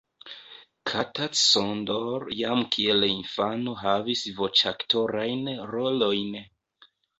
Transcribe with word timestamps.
Kata 0.87 1.27
Csondor 1.41 2.21
jam 2.41 2.63
kiel 2.75 3.05
infano 3.09 3.77
havis 3.83 4.25
voĉaktorajn 4.41 5.47
rolojn. 5.77 6.35